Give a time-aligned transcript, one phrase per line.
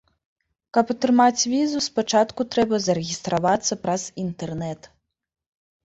[0.77, 4.95] Каб атрымаць візу, спачатку трэба зарэгістравацца праз інтэрнэт.